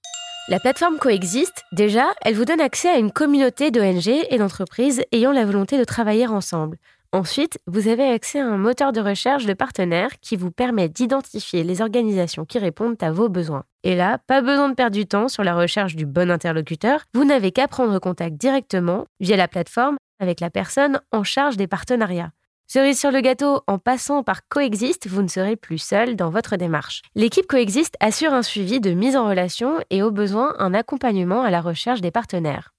La 0.50 0.58
plateforme 0.58 0.96
coexiste. 0.96 1.64
Déjà, 1.72 2.06
elle 2.22 2.34
vous 2.34 2.46
donne 2.46 2.62
accès 2.62 2.88
à 2.88 2.96
une 2.96 3.12
communauté 3.12 3.70
d'ONG 3.70 4.08
et 4.08 4.38
d'entreprises 4.38 5.02
ayant 5.12 5.30
la 5.30 5.44
volonté 5.44 5.76
de 5.78 5.84
travailler 5.84 6.26
ensemble. 6.26 6.78
Ensuite, 7.12 7.58
vous 7.66 7.86
avez 7.86 8.04
accès 8.04 8.40
à 8.40 8.46
un 8.46 8.56
moteur 8.56 8.92
de 8.92 9.00
recherche 9.02 9.44
de 9.44 9.52
partenaires 9.52 10.18
qui 10.22 10.36
vous 10.36 10.50
permet 10.50 10.88
d'identifier 10.88 11.64
les 11.64 11.82
organisations 11.82 12.46
qui 12.46 12.58
répondent 12.58 12.96
à 13.02 13.12
vos 13.12 13.28
besoins. 13.28 13.64
Et 13.84 13.94
là, 13.94 14.20
pas 14.26 14.40
besoin 14.40 14.70
de 14.70 14.74
perdre 14.74 14.96
du 14.96 15.04
temps 15.04 15.28
sur 15.28 15.44
la 15.44 15.54
recherche 15.54 15.96
du 15.96 16.06
bon 16.06 16.30
interlocuteur, 16.30 17.04
vous 17.12 17.26
n'avez 17.26 17.52
qu'à 17.52 17.68
prendre 17.68 17.98
contact 17.98 18.36
directement 18.36 19.04
via 19.20 19.36
la 19.36 19.48
plateforme 19.48 19.98
avec 20.18 20.40
la 20.40 20.48
personne 20.48 20.98
en 21.12 21.24
charge 21.24 21.58
des 21.58 21.66
partenariats. 21.66 22.32
Cerise 22.70 23.00
sur 23.00 23.10
le 23.10 23.22
gâteau, 23.22 23.62
en 23.66 23.78
passant 23.78 24.22
par 24.22 24.46
Coexist, 24.46 25.08
vous 25.08 25.22
ne 25.22 25.28
serez 25.28 25.56
plus 25.56 25.78
seul 25.78 26.16
dans 26.16 26.28
votre 26.28 26.56
démarche. 26.56 27.00
L'équipe 27.14 27.46
Coexist 27.46 27.94
assure 27.98 28.34
un 28.34 28.42
suivi 28.42 28.78
de 28.78 28.90
mise 28.90 29.16
en 29.16 29.26
relation 29.26 29.78
et 29.88 30.02
au 30.02 30.10
besoin 30.10 30.54
un 30.58 30.74
accompagnement 30.74 31.40
à 31.40 31.50
la 31.50 31.62
recherche 31.62 32.02
des 32.02 32.10
partenaires. 32.10 32.74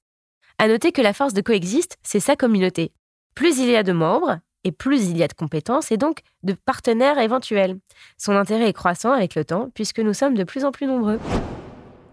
À 0.59 0.67
noter 0.67 0.91
que 0.91 1.01
la 1.01 1.11
force 1.11 1.33
de 1.33 1.41
Coexist, 1.41 1.97
c'est 2.03 2.19
sa 2.19 2.35
communauté. 2.35 2.91
Plus 3.33 3.57
il 3.57 3.67
y 3.67 3.75
a 3.75 3.81
de 3.81 3.91
membres, 3.91 4.37
et 4.63 4.71
plus 4.71 5.09
il 5.09 5.17
y 5.17 5.23
a 5.23 5.27
de 5.27 5.33
compétences 5.33 5.91
et 5.91 5.97
donc 5.97 6.19
de 6.43 6.53
partenaires 6.53 7.17
éventuels. 7.17 7.79
Son 8.19 8.33
intérêt 8.33 8.69
est 8.69 8.73
croissant 8.73 9.11
avec 9.11 9.33
le 9.33 9.43
temps 9.43 9.71
puisque 9.73 10.01
nous 10.01 10.13
sommes 10.13 10.35
de 10.35 10.43
plus 10.43 10.65
en 10.65 10.71
plus 10.71 10.85
nombreux. 10.85 11.19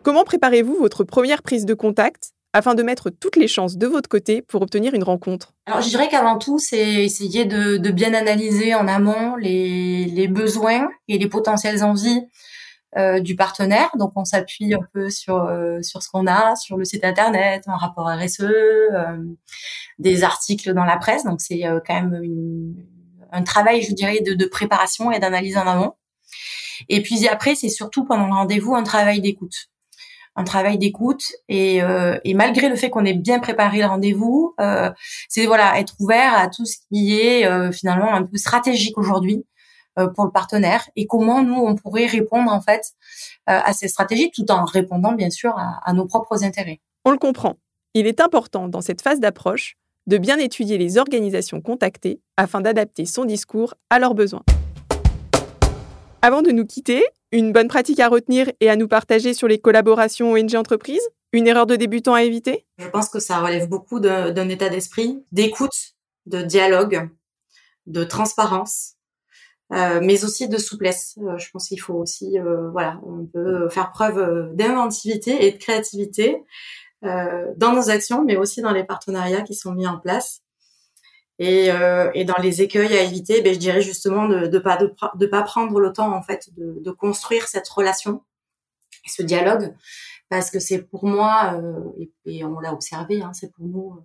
Comment 0.02 0.25
préparez-vous 0.25 0.76
votre 0.76 1.04
première 1.04 1.42
prise 1.42 1.66
de 1.66 1.75
contact? 1.75 2.33
Afin 2.56 2.75
de 2.75 2.82
mettre 2.82 3.10
toutes 3.10 3.36
les 3.36 3.48
chances 3.48 3.76
de 3.76 3.86
votre 3.86 4.08
côté 4.08 4.40
pour 4.40 4.62
obtenir 4.62 4.94
une 4.94 5.04
rencontre 5.04 5.52
Alors 5.66 5.82
je 5.82 5.90
dirais 5.90 6.08
qu'avant 6.08 6.38
tout, 6.38 6.58
c'est 6.58 7.04
essayer 7.04 7.44
de, 7.44 7.90
bien 7.90 8.14
analyser 8.14 8.75
en 8.75 8.88
amont 8.88 9.36
les, 9.36 10.26
besoins 10.28 10.88
et 11.06 11.18
les 11.18 11.28
potentielles 11.28 11.84
envies 11.84 12.22
euh, 12.96 13.20
du 13.20 13.36
partenaire. 13.36 13.90
Donc 13.98 14.12
on 14.16 14.25
s'appuie 14.25 14.72
un 14.72 14.80
peu 14.94 15.10
sur 15.10 15.44
euh, 15.44 15.82
sur 15.82 16.02
ce 16.02 16.08
qu'on 16.08 16.26
a 16.26 16.56
sur 16.56 16.78
le 16.78 16.86
site 16.86 17.04
internet, 17.04 17.64
un 17.66 17.76
rapport 17.76 18.08
RSE, 18.08 18.40
euh, 18.40 19.18
des 19.98 20.25
articles 20.25 20.72
dans 20.72 20.84
la 20.86 20.96
presse. 20.96 21.25
Donc 21.25 21.42
c'est 21.42 21.60
quand 21.86 22.00
même 22.00 22.75
un 23.32 23.42
travail, 23.42 23.82
je 23.82 23.92
dirais, 23.92 24.20
de, 24.20 24.32
de 24.32 24.46
préparation 24.46 25.12
et 25.12 25.19
d'analyse 25.19 25.58
en 25.58 25.66
amont. 25.66 25.92
Et 26.88 27.02
puis 27.02 27.28
après, 27.28 27.54
c'est 27.54 27.69
surtout 27.69 28.06
pendant 28.06 28.26
le 28.26 28.32
rendez-vous 28.32 28.75
un 28.75 28.82
travail 28.82 29.21
d'écoute 29.21 29.69
un 30.36 30.44
travail 30.44 30.78
d'écoute 30.78 31.25
et, 31.49 31.82
euh, 31.82 32.18
et, 32.25 32.34
malgré 32.34 32.68
le 32.68 32.76
fait 32.76 32.90
qu'on 32.90 33.04
ait 33.04 33.14
bien 33.14 33.38
préparé 33.40 33.78
le 33.78 33.86
rendez-vous, 33.86 34.54
euh, 34.60 34.90
c'est 35.28 35.46
voilà 35.46 35.80
être 35.80 35.94
ouvert 35.99 36.36
à 36.36 36.49
tout 36.49 36.66
ce 36.66 36.76
qui 36.88 37.18
est 37.18 37.46
euh, 37.46 37.72
finalement 37.72 38.14
un 38.14 38.22
peu 38.22 38.36
stratégique 38.36 38.99
aujourd'hui 38.99 39.44
pour 40.14 40.26
le 40.26 40.30
partenaire 40.30 40.86
et 40.94 41.06
comment 41.06 41.42
nous 41.42 41.54
on 41.54 41.75
pourrait 41.75 42.04
répondre 42.04 42.52
en 42.52 42.60
fait 42.60 42.92
à 43.46 43.72
ces 43.72 43.88
stratégies 43.88 44.30
tout 44.30 44.44
en 44.50 44.66
répondant 44.66 45.12
bien 45.12 45.30
sûr 45.30 45.56
à 45.56 45.90
nos 45.94 46.04
propres 46.04 46.44
intérêts. 46.44 46.80
On 47.06 47.12
le 47.12 47.16
comprend. 47.16 47.54
Il 47.94 48.06
est 48.06 48.20
important 48.20 48.68
dans 48.68 48.82
cette 48.82 49.00
phase 49.00 49.20
d'approche 49.20 49.78
de 50.06 50.18
bien 50.18 50.36
étudier 50.36 50.76
les 50.76 50.99
organisations 50.99 51.62
contactées 51.62 52.20
afin 52.36 52.60
d'adapter 52.60 53.06
son 53.06 53.25
discours 53.25 53.72
à 53.88 53.99
leurs 53.99 54.14
besoins. 54.14 54.42
Avant 56.20 56.42
de 56.42 56.50
nous 56.50 56.66
quitter, 56.66 57.02
une 57.36 57.52
bonne 57.52 57.68
pratique 57.68 58.00
à 58.00 58.08
retenir 58.08 58.50
et 58.60 58.70
à 58.70 58.76
nous 58.76 58.88
partager 58.88 59.34
sur 59.34 59.46
les 59.46 59.58
collaborations 59.58 60.32
ONG-entreprises 60.32 61.06
Une 61.32 61.46
erreur 61.46 61.66
de 61.66 61.76
débutant 61.76 62.14
à 62.14 62.22
éviter? 62.22 62.64
Je 62.78 62.88
pense 62.88 63.10
que 63.10 63.20
ça 63.20 63.40
relève 63.40 63.68
beaucoup 63.68 64.00
d'un 64.00 64.49
état 64.49 64.70
d'esprit, 64.70 65.22
d'écoute, 65.32 65.94
de 66.25 66.40
dialogue, 66.40 67.10
de 67.86 68.04
transparence, 68.04 68.94
euh, 69.72 70.00
mais 70.02 70.25
aussi 70.25 70.49
de 70.49 70.56
souplesse. 70.56 71.18
Euh, 71.18 71.36
je 71.36 71.50
pense 71.50 71.68
qu'il 71.68 71.80
faut 71.80 71.94
aussi, 71.94 72.38
euh, 72.38 72.70
voilà, 72.70 73.00
on 73.04 73.26
peut 73.26 73.68
faire 73.68 73.90
preuve 73.90 74.54
d'inventivité 74.54 75.46
et 75.46 75.52
de 75.52 75.58
créativité 75.58 76.42
dans 77.02 77.72
nos 77.72 77.88
actions, 77.88 78.25
mais 78.25 78.36
aussi 78.36 78.62
dans 78.62 78.72
les 78.72 78.82
partenariats 78.82 79.42
qui 79.42 79.54
sont 79.54 79.72
mis 79.72 79.86
en 79.86 79.96
place. 79.96 80.40
Et, 81.38 81.70
euh, 81.70 82.10
et, 82.14 82.25
dans 82.25 82.40
les 82.40 82.62
écueils 82.62 82.96
à 82.96 83.02
éviter, 83.02 83.42
ben, 83.42 83.52
je 83.52 83.58
dirais 83.58 83.82
justement 83.82 84.26
de 84.26 84.46
ne 84.46 84.58
pas, 84.58 84.78
de, 84.78 84.94
de, 85.16 85.26
pas 85.26 85.42
prendre 85.42 85.78
le 85.80 85.92
temps 85.92 86.14
en 86.14 86.22
fait 86.22 86.49
de, 86.56 86.78
de, 86.80 86.90
construire 86.90 87.46
cette 87.46 87.68
relation 87.68 88.22
et 89.04 89.10
ce 89.10 89.22
dialogue, 89.22 89.75
parce 90.28 90.50
que 90.50 90.58
c'est 90.58 90.82
pour 90.82 91.06
moi, 91.06 91.60
euh, 91.60 91.80
et, 91.99 92.38
et, 92.38 92.44
on 92.44 92.58
l'a 92.58 92.72
observé, 92.72 93.22
hein, 93.22 93.32
c'est 93.34 93.52
pour 93.52 93.66
nous 93.66 93.92
euh, 93.96 94.00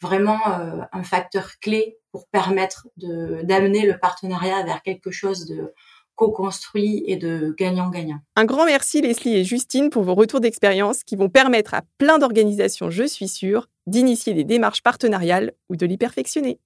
vraiment 0.00 0.40
euh, 0.46 0.80
un 0.92 1.02
facteur 1.02 1.58
clé 1.60 1.98
pour 2.10 2.26
permettre 2.28 2.88
d'amener 2.96 3.86
le 3.86 3.98
partenariat 3.98 4.62
vers 4.64 4.82
quelque 4.82 5.10
chose 5.10 5.46
de 5.46 5.72
co-construit 6.14 7.04
et 7.06 7.16
de 7.16 7.54
gagnant-gagnant. 7.56 8.18
Un 8.36 8.44
grand 8.44 8.66
merci 8.66 9.00
Leslie 9.00 9.36
et 9.36 9.44
Justine 9.44 9.88
pour 9.88 10.02
vos 10.02 10.14
retours 10.14 10.40
d'expérience 10.40 11.04
qui 11.04 11.16
vont 11.16 11.30
permettre 11.30 11.72
à 11.72 11.82
plein 11.96 12.18
d'organisations, 12.18 12.90
je 12.90 13.04
suis 13.04 13.28
sûre, 13.28 13.68
d'initier 13.86 14.34
des 14.34 14.44
démarches 14.44 14.82
partenariales 14.82 15.52
ou 15.68 15.76
de 15.76 15.86
l'y 15.86 15.96
perfectionner. 15.96 16.58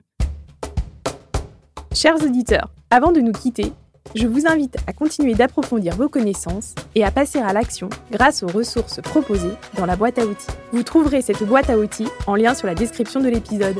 Chers 1.92 2.22
auditeurs, 2.22 2.72
avant 2.90 3.12
de 3.12 3.20
nous 3.20 3.32
quitter, 3.32 3.72
je 4.14 4.26
vous 4.26 4.46
invite 4.46 4.76
à 4.86 4.92
continuer 4.92 5.34
d'approfondir 5.34 5.96
vos 5.96 6.08
connaissances 6.08 6.74
et 6.94 7.04
à 7.04 7.10
passer 7.10 7.38
à 7.38 7.52
l'action 7.52 7.88
grâce 8.10 8.42
aux 8.42 8.48
ressources 8.48 9.00
proposées 9.00 9.54
dans 9.76 9.86
la 9.86 9.96
boîte 9.96 10.18
à 10.18 10.26
outils. 10.26 10.46
Vous 10.72 10.82
trouverez 10.82 11.22
cette 11.22 11.42
boîte 11.42 11.70
à 11.70 11.78
outils 11.78 12.08
en 12.26 12.34
lien 12.34 12.54
sur 12.54 12.66
la 12.66 12.74
description 12.74 13.20
de 13.20 13.28
l'épisode. 13.28 13.78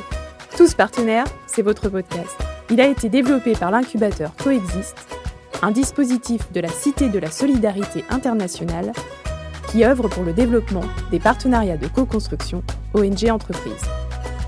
Tous 0.57 0.75
partenaires, 0.75 1.27
c'est 1.47 1.63
votre 1.63 1.89
podcast. 1.89 2.37
Il 2.71 2.81
a 2.81 2.87
été 2.87 3.09
développé 3.09 3.53
par 3.53 3.71
l'incubateur 3.71 4.35
Coexist 4.37 4.97
un 5.63 5.71
dispositif 5.71 6.53
de 6.53 6.61
la 6.61 6.69
Cité 6.69 7.09
de 7.09 7.19
la 7.19 7.31
Solidarité 7.31 8.05
internationale 8.11 8.93
qui 9.71 9.85
œuvre 9.85 10.09
pour 10.09 10.23
le 10.23 10.33
développement 10.33 10.85
des 11.11 11.19
partenariats 11.19 11.77
de 11.77 11.89
co-construction 11.89 12.63
ONG 12.97 13.31
Entreprises. 13.31 13.85